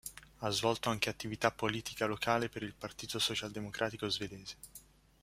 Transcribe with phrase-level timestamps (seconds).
[0.39, 4.55] Ha svolto anche attività politica locale per il Partito Socialdemocratico Svedese.